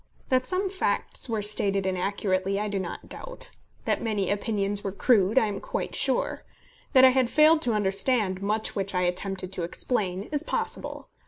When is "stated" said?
1.43-1.85